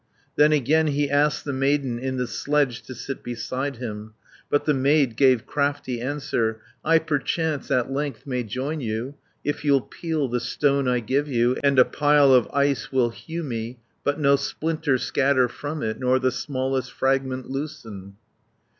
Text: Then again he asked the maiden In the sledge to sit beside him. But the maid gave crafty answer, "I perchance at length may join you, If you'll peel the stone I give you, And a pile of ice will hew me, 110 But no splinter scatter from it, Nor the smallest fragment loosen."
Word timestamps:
Then 0.35 0.51
again 0.51 0.87
he 0.87 1.11
asked 1.11 1.45
the 1.45 1.53
maiden 1.53 1.99
In 1.99 2.17
the 2.17 2.25
sledge 2.25 2.81
to 2.87 2.95
sit 2.95 3.21
beside 3.21 3.75
him. 3.75 4.15
But 4.49 4.65
the 4.65 4.73
maid 4.73 5.15
gave 5.15 5.45
crafty 5.45 6.01
answer, 6.01 6.59
"I 6.83 6.97
perchance 6.97 7.69
at 7.69 7.91
length 7.91 8.25
may 8.25 8.41
join 8.41 8.79
you, 8.81 9.13
If 9.43 9.63
you'll 9.63 9.81
peel 9.81 10.27
the 10.27 10.39
stone 10.39 10.87
I 10.87 11.01
give 11.01 11.27
you, 11.27 11.55
And 11.63 11.77
a 11.77 11.85
pile 11.85 12.33
of 12.33 12.49
ice 12.51 12.91
will 12.91 13.11
hew 13.11 13.43
me, 13.43 13.77
110 14.01 14.01
But 14.03 14.19
no 14.19 14.37
splinter 14.37 14.97
scatter 14.97 15.47
from 15.47 15.83
it, 15.83 15.99
Nor 15.99 16.17
the 16.17 16.31
smallest 16.31 16.91
fragment 16.91 17.51
loosen." 17.51 18.15